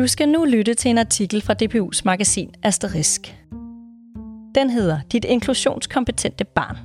[0.00, 3.36] Du skal nu lytte til en artikel fra DPU's magasin Asterisk.
[4.54, 6.76] Den hedder Dit inklusionskompetente barn.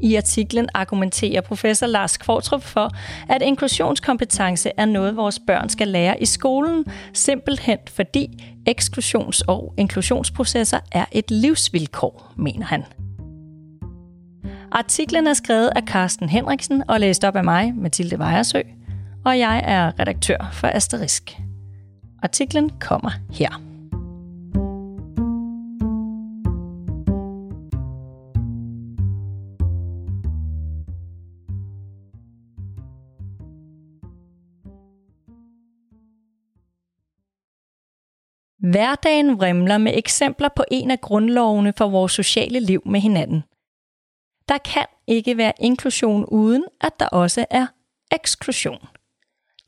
[0.00, 2.90] I artiklen argumenterer professor Lars Kvartrup for,
[3.28, 8.28] at inklusionskompetence er noget, vores børn skal lære i skolen, simpelthen fordi
[8.68, 12.84] eksklusions- og inklusionsprocesser er et livsvilkår, mener han.
[14.72, 18.60] Artiklen er skrevet af Carsten Henriksen og læst op af mig, Mathilde Vejersø,
[19.24, 21.36] og jeg er redaktør for Asterisk.
[22.22, 23.60] Artiklen kommer her.
[38.70, 43.42] Hverdagen vrimler med eksempler på en af grundlovene for vores sociale liv med hinanden.
[44.48, 47.66] Der kan ikke være inklusion uden, at der også er
[48.12, 48.78] eksklusion.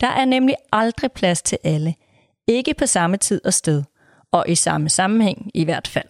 [0.01, 1.95] Der er nemlig aldrig plads til alle.
[2.47, 3.83] Ikke på samme tid og sted.
[4.33, 6.07] Og i samme sammenhæng i hvert fald.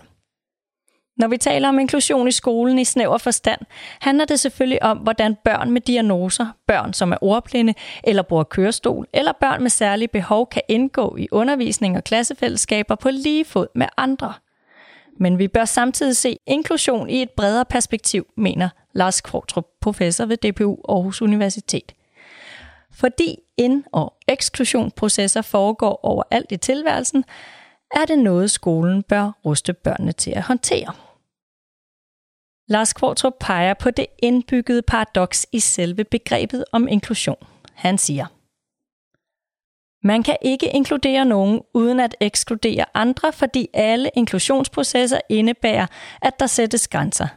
[1.17, 3.61] Når vi taler om inklusion i skolen i snæver forstand,
[4.01, 7.75] handler det selvfølgelig om, hvordan børn med diagnoser, børn som er ordblinde
[8.05, 13.11] eller bruger kørestol, eller børn med særlige behov kan indgå i undervisning og klassefællesskaber på
[13.11, 14.33] lige fod med andre.
[15.19, 20.37] Men vi bør samtidig se inklusion i et bredere perspektiv, mener Lars Kvartrup, professor ved
[20.37, 21.93] DPU Aarhus Universitet.
[22.97, 27.25] Fordi ind- og eksklusionprocesser foregår overalt i tilværelsen,
[27.91, 30.93] er det noget, skolen bør ruste børnene til at håndtere.
[32.69, 37.47] Lars Kvartrup peger på det indbyggede paradoks i selve begrebet om inklusion.
[37.75, 38.27] Han siger,
[40.07, 45.87] man kan ikke inkludere nogen uden at ekskludere andre, fordi alle inklusionsprocesser indebærer,
[46.23, 47.29] at der sættes grænser.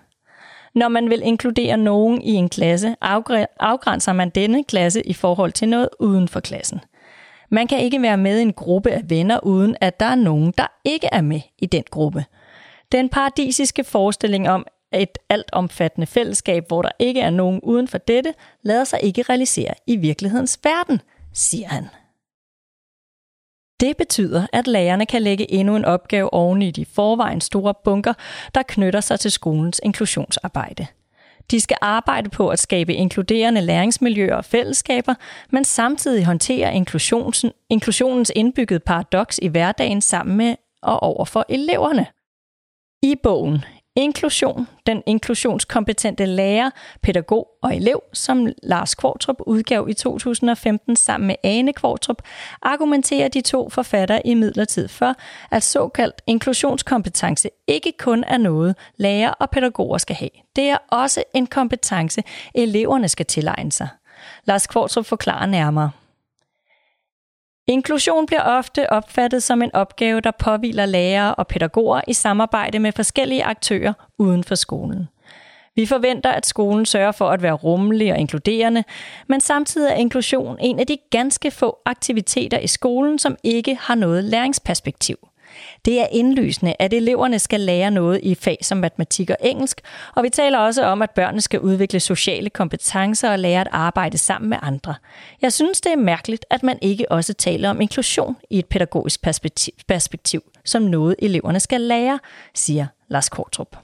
[0.76, 2.96] Når man vil inkludere nogen i en klasse,
[3.60, 6.80] afgrænser man denne klasse i forhold til noget uden for klassen.
[7.50, 10.54] Man kan ikke være med i en gruppe af venner, uden at der er nogen,
[10.58, 12.26] der ikke er med i den gruppe.
[12.92, 18.34] Den paradisiske forestilling om, et altomfattende fællesskab, hvor der ikke er nogen uden for dette,
[18.64, 21.02] lader sig ikke realisere i virkelighedens verden,
[21.34, 21.86] siger han.
[23.80, 28.14] Det betyder, at lærerne kan lægge endnu en opgave oven i de forvejen store bunker,
[28.56, 30.88] der knytter sig til skolens inklusionsarbejde.
[31.52, 35.14] De skal arbejde på at skabe inkluderende læringsmiljøer og fællesskaber,
[35.50, 36.76] men samtidig håndtere
[37.70, 42.06] inklusionens indbyggede paradoks i hverdagen sammen med og over for eleverne.
[43.04, 43.64] I bogen
[43.96, 46.70] Inklusion, den inklusionskompetente lærer,
[47.02, 52.22] pædagog og elev, som Lars Kvartrup udgav i 2015 sammen med Ane Kvartrup,
[52.62, 55.16] argumenterer de to forfattere i midlertid for,
[55.52, 60.30] at såkaldt inklusionskompetence ikke kun er noget, lærer og pædagoger skal have.
[60.56, 62.24] Det er også en kompetence,
[62.56, 63.88] eleverne skal tilegne sig.
[64.46, 65.92] Lars Kvartrup forklarer nærmere.
[67.70, 72.92] Inklusion bliver ofte opfattet som en opgave, der påviler lærere og pædagoger i samarbejde med
[72.92, 75.08] forskellige aktører uden for skolen.
[75.76, 78.84] Vi forventer, at skolen sørger for at være rummelig og inkluderende,
[79.28, 83.96] men samtidig er inklusion en af de ganske få aktiviteter i skolen, som ikke har
[83.96, 85.29] noget læringsperspektiv.
[85.86, 89.82] Det er indlysende, at eleverne skal lære noget i fag som matematik og engelsk,
[90.16, 94.18] og vi taler også om, at børnene skal udvikle sociale kompetencer og lære at arbejde
[94.18, 94.96] sammen med andre.
[95.42, 99.22] Jeg synes, det er mærkeligt, at man ikke også taler om inklusion i et pædagogisk
[99.22, 102.20] perspektiv, perspektiv som noget eleverne skal lære,
[102.56, 103.78] siger Lars Kortrup.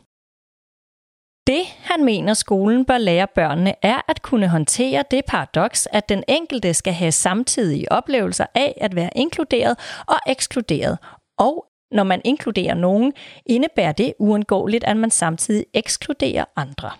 [1.47, 6.23] Det, han mener, skolen bør lære børnene, er at kunne håndtere det paradoks, at den
[6.27, 9.77] enkelte skal have samtidige oplevelser af at være inkluderet
[10.07, 10.97] og ekskluderet,
[11.37, 13.13] og når man inkluderer nogen,
[13.45, 16.91] indebærer det uundgåeligt, at man samtidig ekskluderer andre.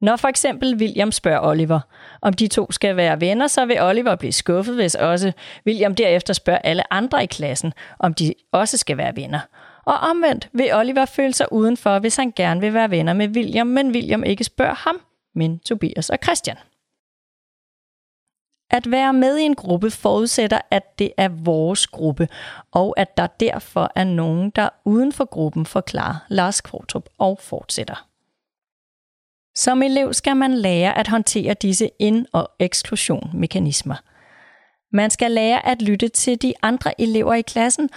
[0.00, 1.80] Når for eksempel William spørger Oliver,
[2.22, 5.32] om de to skal være venner, så vil Oliver blive skuffet, hvis også
[5.66, 9.40] William derefter spørger alle andre i klassen, om de også skal være venner.
[9.86, 13.66] Og omvendt vil Oliver føle sig udenfor, hvis han gerne vil være venner med William,
[13.66, 15.00] men William ikke spørger ham,
[15.34, 16.56] men Tobias og Christian.
[18.70, 22.28] At være med i en gruppe forudsætter, at det er vores gruppe,
[22.72, 28.08] og at der derfor er nogen, der uden for gruppen forklarer Lars Kvartrup og fortsætter.
[29.54, 33.96] Som elev skal man lære at håndtere disse ind- og eksklusion-mekanismer.
[34.92, 37.90] Man skal lære at lytte til de andre elever i klassen,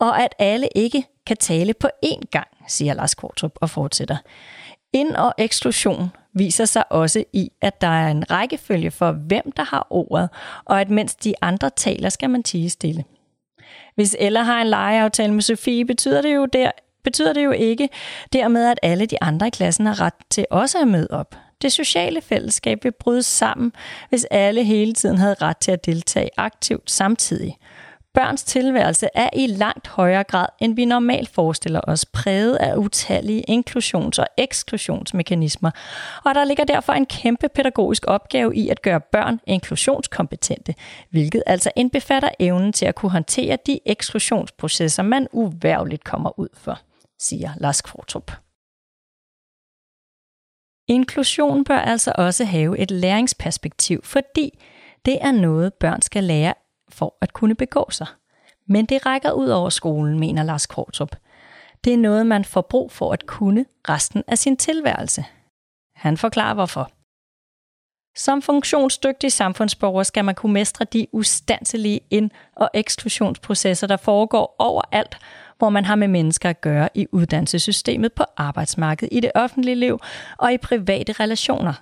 [0.00, 4.16] og at alle ikke kan tale på én gang, siger Lars Kvartrup og fortsætter.
[4.92, 9.64] Ind- og eksklusion viser sig også i, at der er en rækkefølge for, hvem der
[9.64, 10.28] har ordet,
[10.64, 13.04] og at mens de andre taler, skal man tige stille.
[13.94, 16.70] Hvis Ella har en legeaftale med Sofie, betyder det jo der,
[17.04, 17.88] betyder det jo ikke
[18.32, 21.34] dermed, at alle de andre i klassen har ret til også at møde op.
[21.62, 23.72] Det sociale fællesskab vil bryde sammen,
[24.08, 27.56] hvis alle hele tiden havde ret til at deltage aktivt samtidig.
[28.14, 33.44] Børns tilværelse er i langt højere grad, end vi normalt forestiller os, præget af utallige
[33.50, 35.70] inklusions- og eksklusionsmekanismer,
[36.24, 40.74] og der ligger derfor en kæmpe pædagogisk opgave i at gøre børn inklusionskompetente,
[41.10, 46.78] hvilket altså indbefatter evnen til at kunne håndtere de eksklusionsprocesser, man uværligt kommer ud for,
[47.20, 48.32] siger Lars Kvartrup.
[50.88, 54.58] Inklusion bør altså også have et læringsperspektiv, fordi
[55.04, 56.54] det er noget, børn skal lære
[56.90, 58.06] for at kunne begå sig.
[58.66, 61.16] Men det rækker ud over skolen, mener Lars Kortrup.
[61.84, 65.24] Det er noget, man får brug for at kunne resten af sin tilværelse.
[65.94, 66.90] Han forklarer hvorfor.
[68.16, 75.18] Som funktionsdygtig samfundsborger skal man kunne mestre de ustandslige ind- og eksklusionsprocesser, der foregår overalt,
[75.58, 79.98] hvor man har med mennesker at gøre i uddannelsessystemet, på arbejdsmarkedet, i det offentlige liv
[80.38, 81.72] og i private relationer.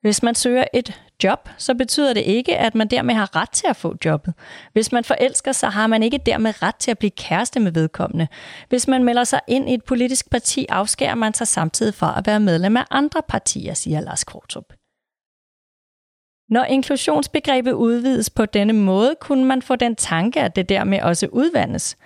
[0.00, 3.66] Hvis man søger et job, så betyder det ikke, at man dermed har ret til
[3.66, 4.34] at få jobbet.
[4.72, 8.28] Hvis man forelsker sig, har man ikke dermed ret til at blive kæreste med vedkommende.
[8.68, 12.26] Hvis man melder sig ind i et politisk parti, afskærer man sig samtidig fra at
[12.26, 14.72] være medlem af andre partier, siger Lars Kortrup.
[16.48, 21.26] Når inklusionsbegrebet udvides på denne måde, kunne man få den tanke, at det dermed også
[21.32, 21.96] udvandes.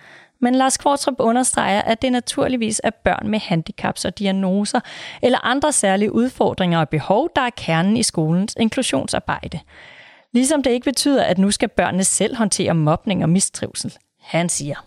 [0.40, 4.80] Men Lars Kvartrup understreger, at det naturligvis er børn med handicaps og diagnoser
[5.22, 9.60] eller andre særlige udfordringer og behov, der er kernen i skolens inklusionsarbejde.
[10.32, 13.96] Ligesom det ikke betyder, at nu skal børnene selv håndtere mobning og mistrivsel.
[14.20, 14.86] Han siger.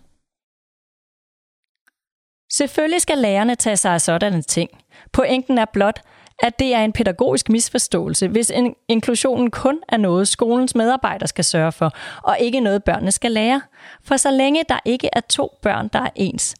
[2.52, 4.70] Selvfølgelig skal lærerne tage sig af sådanne ting.
[5.12, 6.02] Pointen er blot,
[6.44, 8.52] at det er en pædagogisk misforståelse, hvis
[8.88, 11.92] inklusionen kun er noget, skolens medarbejdere skal sørge for,
[12.24, 13.62] og ikke noget, børnene skal lære.
[14.04, 16.56] For så længe der ikke er to børn, der er ens,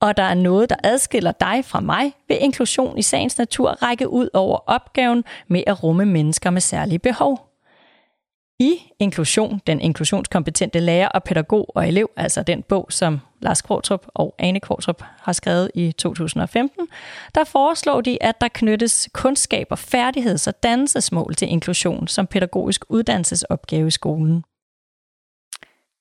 [0.00, 4.08] og der er noget, der adskiller dig fra mig, vil inklusion i sagens natur række
[4.08, 7.47] ud over opgaven med at rumme mennesker med særlige behov.
[8.60, 14.06] I Inklusion, den inklusionskompetente lærer og pædagog og elev, altså den bog, som Lars Kvartrup
[14.14, 16.88] og Ane Kvartrup har skrevet i 2015,
[17.34, 23.86] der foreslår de, at der knyttes kundskaber, færdigheds- og dannelsesmål til inklusion som pædagogisk uddannelsesopgave
[23.88, 24.44] i skolen.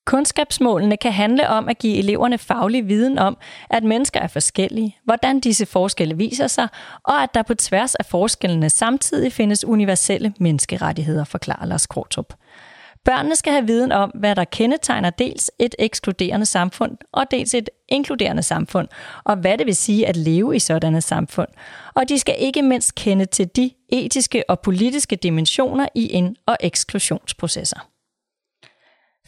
[0.08, 3.38] Kundskabsmålene kan handle om at give eleverne faglig viden om,
[3.70, 6.68] at mennesker er forskellige, hvordan disse forskelle viser sig,
[7.04, 12.34] og at der på tværs af forskellene samtidig findes universelle menneskerettigheder, forklarer Lars Kortrup.
[13.06, 17.70] Børnene skal have viden om, hvad der kendetegner dels et ekskluderende samfund og dels et
[17.90, 18.88] inkluderende samfund,
[19.24, 21.48] og hvad det vil sige at leve i sådanne samfund.
[21.96, 26.58] Og de skal ikke mindst kende til de etiske og politiske dimensioner i ind- og
[26.60, 27.97] eksklusionsprocesser.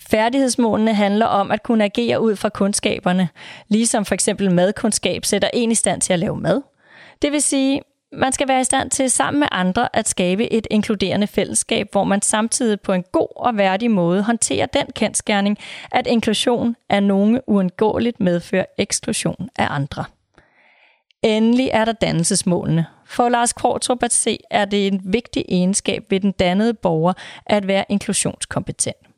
[0.08, 3.30] Færdighedsmålene handler om at kunne agere ud fra kundskaberne,
[3.68, 6.62] ligesom for eksempel madkundskab sætter en i stand til at lave mad.
[7.22, 7.82] Det vil sige,
[8.12, 12.04] man skal være i stand til sammen med andre at skabe et inkluderende fællesskab, hvor
[12.04, 15.58] man samtidig på en god og værdig måde håndterer den kendskærning,
[15.92, 20.06] at inklusion af nogen uundgåeligt medfører eksklusion af andre.
[21.24, 22.86] Endelig er der dannelsesmålene.
[23.06, 27.14] For Lars Kvartrup at se, er det en vigtig egenskab ved den dannede borger
[27.46, 29.09] at være inklusionskompetent.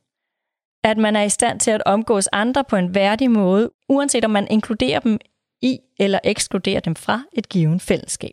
[0.83, 4.31] At man er i stand til at omgås andre på en værdig måde, uanset om
[4.31, 5.19] man inkluderer dem
[5.61, 8.31] i eller ekskluderer dem fra et givet fællesskab.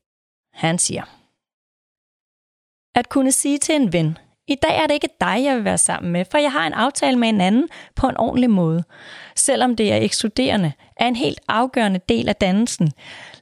[0.52, 1.02] Han siger,
[2.94, 4.18] at kunne sige til en ven,
[4.48, 6.72] i dag er det ikke dig, jeg vil være sammen med, for jeg har en
[6.72, 8.84] aftale med en anden på en ordentlig måde.
[9.36, 12.92] Selvom det er ekskluderende, er en helt afgørende del af dannelsen.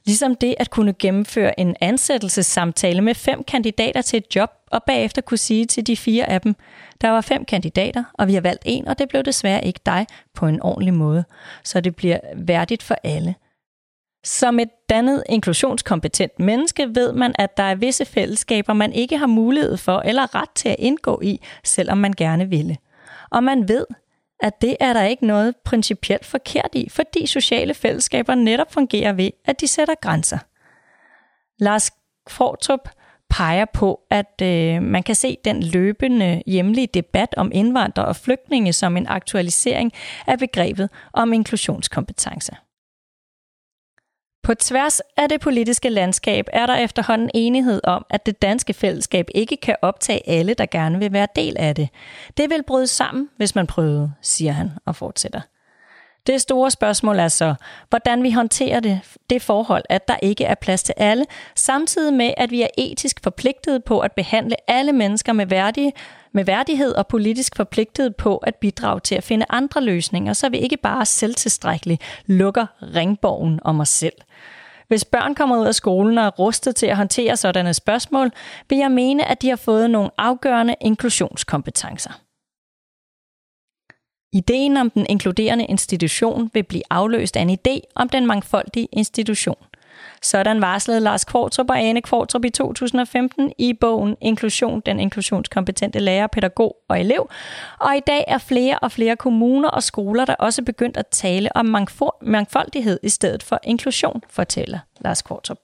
[0.05, 5.21] Ligesom det at kunne gennemføre en ansættelsessamtale med fem kandidater til et job, og bagefter
[5.21, 6.55] kunne sige til de fire af dem,
[7.01, 10.07] der var fem kandidater, og vi har valgt en, og det blev desværre ikke dig
[10.33, 11.23] på en ordentlig måde.
[11.63, 13.35] Så det bliver værdigt for alle.
[14.27, 19.27] Som et dannet inklusionskompetent menneske ved man, at der er visse fællesskaber, man ikke har
[19.27, 22.77] mulighed for eller ret til at indgå i, selvom man gerne ville.
[23.31, 23.85] Og man ved,
[24.39, 29.29] at det er der ikke noget principielt forkert i, fordi sociale fællesskaber netop fungerer ved,
[29.45, 30.37] at de sætter grænser.
[31.59, 31.91] Lars
[32.27, 32.89] Fortrup
[33.29, 38.73] peger på, at øh, man kan se den løbende hjemlige debat om indvandrere og flygtninge
[38.73, 39.93] som en aktualisering
[40.27, 42.55] af begrebet om inklusionskompetence.
[44.47, 49.27] På tværs af det politiske landskab er der efterhånden enighed om, at det danske fællesskab
[49.35, 51.89] ikke kan optage alle, der gerne vil være del af det.
[52.37, 55.41] Det vil bryde sammen, hvis man prøvede, siger han og fortsætter.
[56.27, 57.55] Det store spørgsmål er så,
[57.89, 58.99] hvordan vi håndterer det,
[59.29, 61.25] det forhold, at der ikke er plads til alle,
[61.55, 65.91] samtidig med, at vi er etisk forpligtet på at behandle alle mennesker med, værdige,
[66.37, 70.57] med værdighed og politisk forpligtet på at bidrage til at finde andre løsninger, så vi
[70.57, 72.65] ikke bare selvtilstrækkeligt lukker
[72.95, 74.13] ringborgen om os selv.
[74.87, 78.31] Hvis børn kommer ud af skolen og er rustet til at håndtere sådanne spørgsmål,
[78.69, 82.11] vil jeg mene, at de har fået nogle afgørende inklusionskompetencer.
[84.33, 89.63] Ideen om den inkluderende institution vil blive afløst af en idé om den mangfoldige institution.
[90.21, 96.27] Sådan varslede Lars Kvartrup og Ane Kvartrup i 2015 i bogen Inklusion, den inklusionskompetente lærer,
[96.27, 97.29] pædagog og elev.
[97.79, 101.55] Og i dag er flere og flere kommuner og skoler, der også begyndt at tale
[101.55, 101.65] om
[102.21, 105.59] mangfoldighed i stedet for inklusion, fortæller Lars Kvartrup.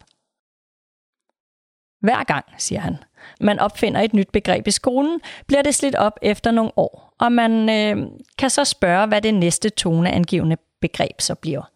[2.02, 2.98] Hver gang, siger han,
[3.42, 7.32] man opfinder et nyt begreb i skolen, bliver det slidt op efter nogle år, og
[7.32, 11.73] man øh, kan så spørge, hvad det næste toneangivende begreb så bliver.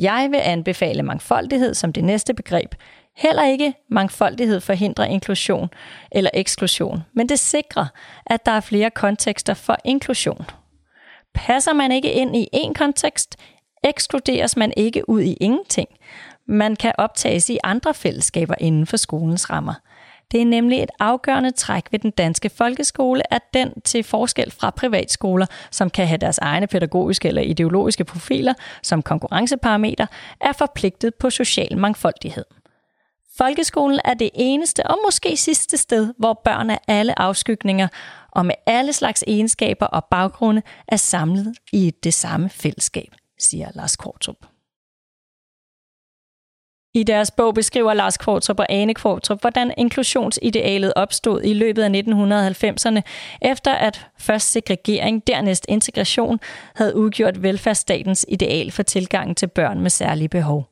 [0.00, 2.74] Jeg vil anbefale mangfoldighed som det næste begreb.
[3.16, 5.68] Heller ikke mangfoldighed forhindrer inklusion
[6.12, 7.86] eller eksklusion, men det sikrer,
[8.26, 10.46] at der er flere kontekster for inklusion.
[11.34, 13.36] Passer man ikke ind i en kontekst,
[13.84, 15.88] ekskluderes man ikke ud i ingenting.
[16.48, 19.74] Man kan optages i andre fællesskaber inden for skolens rammer–
[20.32, 24.70] det er nemlig et afgørende træk ved den danske folkeskole, at den til forskel fra
[24.70, 30.06] privatskoler, som kan have deres egne pædagogiske eller ideologiske profiler som konkurrenceparameter,
[30.40, 32.44] er forpligtet på social mangfoldighed.
[33.38, 37.88] Folkeskolen er det eneste og måske sidste sted, hvor børn af alle afskygninger
[38.30, 43.96] og med alle slags egenskaber og baggrunde er samlet i det samme fællesskab, siger Lars
[43.96, 44.36] Kortrup.
[46.94, 51.88] I deres bog beskriver Lars Kvartrup og Ane Kvartrup, hvordan inklusionsidealet opstod i løbet af
[51.88, 53.00] 1990'erne,
[53.42, 56.40] efter at først segregering, dernæst integration,
[56.74, 60.69] havde udgjort velfærdsstatens ideal for tilgangen til børn med særlige behov.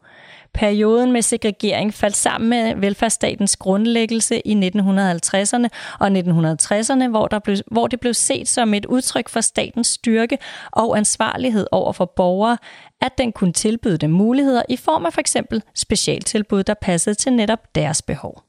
[0.54, 5.68] Perioden med segregering faldt sammen med velfærdsstatens grundlæggelse i 1950'erne
[6.00, 10.38] og 1960'erne, hvor, der blev, hvor det blev set som et udtryk for statens styrke
[10.72, 12.58] og ansvarlighed over for borgere,
[13.00, 17.32] at den kunne tilbyde dem muligheder i form af for eksempel specialtilbud, der passede til
[17.32, 18.42] netop deres behov.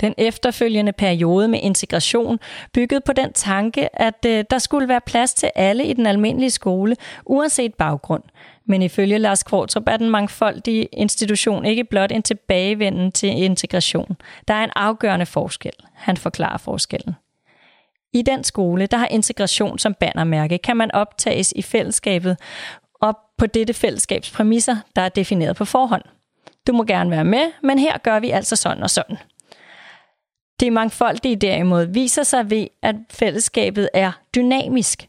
[0.00, 2.38] Den efterfølgende periode med integration
[2.72, 6.50] byggede på den tanke, at øh, der skulle være plads til alle i den almindelige
[6.50, 6.96] skole,
[7.26, 8.22] uanset baggrund.
[8.70, 14.16] Men ifølge Lars Kvartrup er den mangfoldige institution ikke blot en tilbagevenden til integration.
[14.48, 15.72] Der er en afgørende forskel.
[15.94, 17.14] Han forklarer forskellen.
[18.12, 22.36] I den skole, der har integration som bannermærke, kan man optages i fællesskabet
[22.94, 26.02] og på dette fællesskabs præmisser, der er defineret på forhånd.
[26.66, 29.16] Du må gerne være med, men her gør vi altså sådan og sådan.
[30.60, 35.08] Det mangfoldige derimod viser sig ved, at fællesskabet er dynamisk.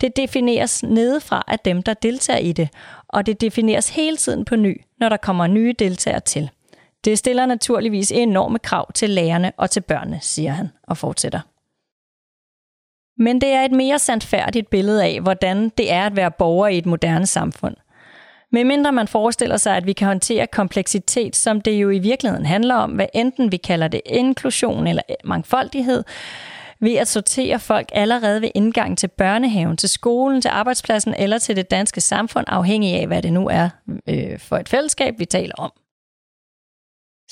[0.00, 2.68] Det defineres nedefra af dem, der deltager i det,
[3.08, 6.50] og det defineres hele tiden på ny, når der kommer nye deltagere til.
[7.04, 11.40] Det stiller naturligvis enorme krav til lærerne og til børnene, siger han og fortsætter.
[13.22, 16.78] Men det er et mere sandfærdigt billede af, hvordan det er at være borger i
[16.78, 17.76] et moderne samfund–
[18.52, 22.74] Medmindre man forestiller sig, at vi kan håndtere kompleksitet, som det jo i virkeligheden handler
[22.74, 26.04] om, hvad enten vi kalder det inklusion eller mangfoldighed,
[26.80, 31.56] ved at sortere folk allerede ved indgang til børnehaven, til skolen, til arbejdspladsen eller til
[31.56, 33.68] det danske samfund, afhængig af, hvad det nu er
[34.08, 35.72] øh, for et fællesskab, vi taler om.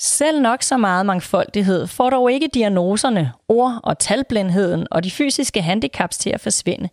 [0.01, 5.61] Selv nok så meget mangfoldighed får dog ikke diagnoserne, ord- og talblindheden og de fysiske
[5.61, 6.89] handicaps til at forsvinde.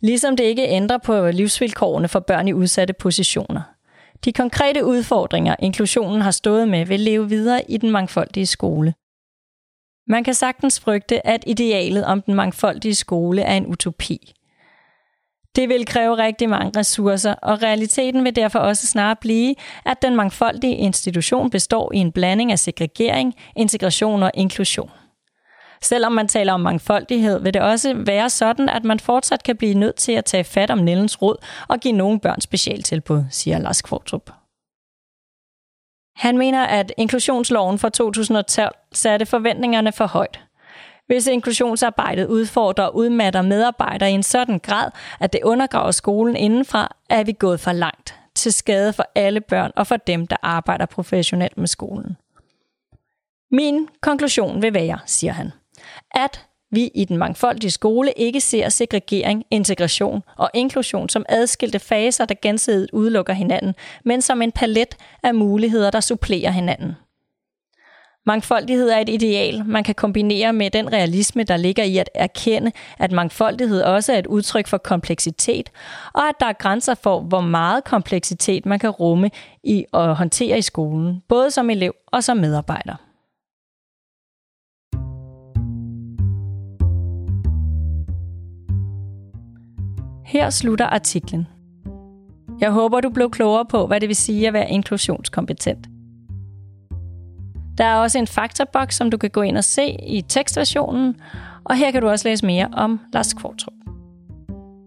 [0.00, 3.62] Ligesom det ikke ændrer på livsvilkårene for børn i udsatte positioner.
[4.24, 8.94] De konkrete udfordringer, inklusionen har stået med, vil leve videre i den mangfoldige skole.
[10.06, 14.32] Man kan sagtens frygte, at idealet om den mangfoldige skole er en utopi.
[15.56, 20.16] Det vil kræve rigtig mange ressourcer, og realiteten vil derfor også snart blive, at den
[20.16, 24.90] mangfoldige institution består i en blanding af segregering, integration og inklusion.
[25.82, 29.74] Selvom man taler om mangfoldighed, vil det også være sådan, at man fortsat kan blive
[29.74, 31.36] nødt til at tage fat om Nellens råd
[31.68, 34.30] og give nogle børn specialtilbud, siger Lars Kvartrup.
[36.14, 40.40] Han mener, at inklusionsloven fra 2012 satte forventningerne for højt.
[41.06, 44.90] Hvis inklusionsarbejdet udfordrer og udmatter medarbejdere i en sådan grad,
[45.20, 49.72] at det undergraver skolen indenfra, er vi gået for langt til skade for alle børn
[49.76, 52.16] og for dem, der arbejder professionelt med skolen.
[53.50, 55.52] Min konklusion vil være, siger han,
[56.10, 62.24] at vi i den mangfoldige skole ikke ser segregering, integration og inklusion som adskilte faser,
[62.24, 66.96] der gensidigt udelukker hinanden, men som en palet af muligheder, der supplerer hinanden.
[68.26, 72.72] Mangfoldighed er et ideal, man kan kombinere med den realisme, der ligger i at erkende,
[72.98, 75.70] at mangfoldighed også er et udtryk for kompleksitet,
[76.14, 79.30] og at der er grænser for, hvor meget kompleksitet man kan rumme
[79.64, 83.03] i og håndtere i skolen, både som elev og som medarbejder.
[90.24, 91.46] Her slutter artiklen.
[92.60, 95.88] Jeg håber, du blev klogere på, hvad det vil sige at være inklusionskompetent.
[97.78, 101.16] Der er også en faktaboks, som du kan gå ind og se i tekstversionen,
[101.64, 103.74] og her kan du også læse mere om Lars Kvartrup.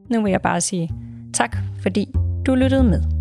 [0.10, 0.90] Nu vil jeg bare sige
[1.34, 2.08] tak, fordi
[2.46, 3.17] du lyttede med.